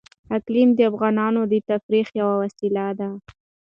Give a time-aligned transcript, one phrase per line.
[0.37, 3.09] اقلیم د افغانانو د تفریح یوه وسیله ده.